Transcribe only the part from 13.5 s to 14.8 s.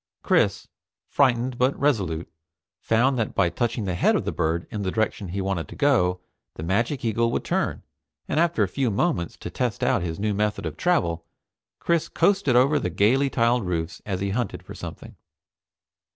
roofs as he hunted for